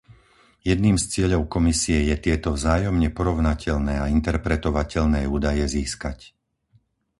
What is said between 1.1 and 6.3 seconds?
cieľov Komisie je tieto vzájomne porovnateľné a interpretovateľné údaje získať.